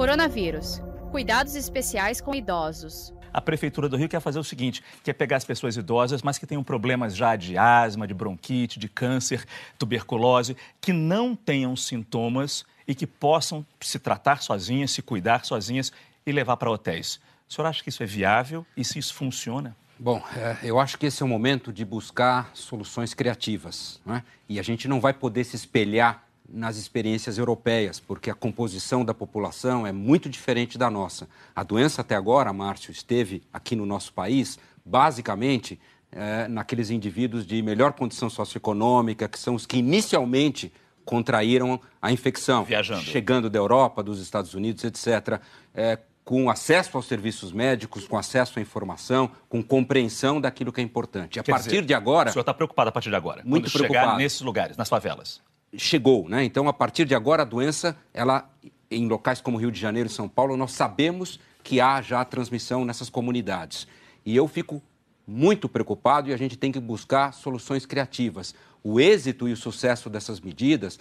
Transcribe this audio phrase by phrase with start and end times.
[0.00, 0.80] Coronavírus.
[1.10, 3.12] Cuidados especiais com idosos.
[3.30, 6.46] A Prefeitura do Rio quer fazer o seguinte: quer pegar as pessoas idosas, mas que
[6.46, 9.44] tenham problemas já de asma, de bronquite, de câncer,
[9.78, 15.92] tuberculose, que não tenham sintomas e que possam se tratar sozinhas, se cuidar sozinhas
[16.24, 17.20] e levar para hotéis.
[17.46, 19.76] O senhor acha que isso é viável e se isso funciona?
[19.98, 24.00] Bom, é, eu acho que esse é o momento de buscar soluções criativas.
[24.06, 24.24] Não é?
[24.48, 29.14] E a gente não vai poder se espelhar nas experiências europeias, porque a composição da
[29.14, 31.28] população é muito diferente da nossa.
[31.54, 35.78] A doença até agora, Márcio, esteve aqui no nosso país, basicamente,
[36.12, 40.72] é, naqueles indivíduos de melhor condição socioeconômica, que são os que inicialmente
[41.04, 42.64] contraíram a infecção.
[42.64, 43.02] Viajando.
[43.02, 45.40] Chegando da Europa, dos Estados Unidos, etc.
[45.74, 50.84] É, com acesso aos serviços médicos, com acesso à informação, com compreensão daquilo que é
[50.84, 51.38] importante.
[51.38, 52.30] A Quer partir dizer, de agora.
[52.30, 53.42] O senhor está preocupado a partir de agora?
[53.44, 54.18] Muito quando chegar preocupado.
[54.18, 55.40] nesses lugares, nas favelas?
[55.76, 56.44] Chegou, né?
[56.44, 58.50] Então, a partir de agora, a doença, ela,
[58.90, 62.84] em locais como Rio de Janeiro e São Paulo, nós sabemos que há já transmissão
[62.84, 63.86] nessas comunidades.
[64.24, 64.82] E eu fico
[65.26, 68.54] muito preocupado e a gente tem que buscar soluções criativas.
[68.82, 70.98] O êxito e o sucesso dessas medidas,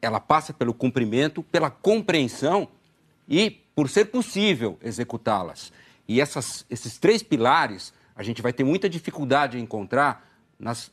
[0.00, 2.68] ela passa pelo cumprimento, pela compreensão
[3.28, 5.72] e por ser possível executá-las.
[6.06, 10.90] E essas, esses três pilares a gente vai ter muita dificuldade em encontrar nas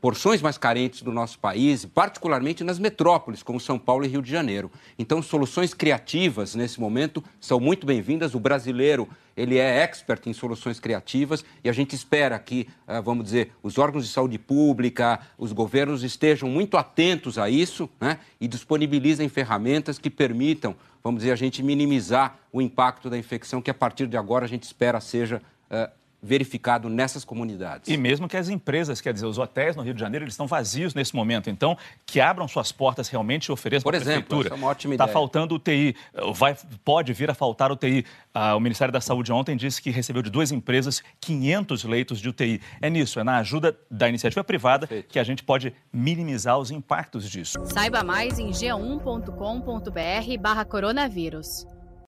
[0.00, 4.30] porções mais carentes do nosso país, particularmente nas metrópoles, como São Paulo e Rio de
[4.30, 4.70] Janeiro.
[4.98, 8.34] Então, soluções criativas nesse momento são muito bem-vindas.
[8.34, 9.06] O brasileiro,
[9.36, 13.76] ele é expert em soluções criativas e a gente espera que, ah, vamos dizer, os
[13.76, 19.98] órgãos de saúde pública, os governos estejam muito atentos a isso né, e disponibilizem ferramentas
[19.98, 24.16] que permitam, vamos dizer, a gente minimizar o impacto da infecção que a partir de
[24.16, 25.90] agora a gente espera seja ah,
[26.22, 27.88] verificado nessas comunidades.
[27.88, 30.46] E mesmo que as empresas, quer dizer, os hotéis no Rio de Janeiro, eles estão
[30.46, 31.48] vazios nesse momento.
[31.48, 34.48] Então, que abram suas portas realmente e ofereçam Por exemplo, prefeitura.
[34.48, 35.94] essa é uma ótima Está faltando UTI,
[36.34, 38.04] vai, pode vir a faltar UTI.
[38.34, 42.28] Ah, o Ministério da Saúde ontem disse que recebeu de duas empresas 500 leitos de
[42.28, 42.60] UTI.
[42.80, 45.12] É nisso, é na ajuda da iniciativa privada Perfeito.
[45.12, 47.58] que a gente pode minimizar os impactos disso.
[47.66, 51.66] Saiba mais em g1.com.br barra coronavírus.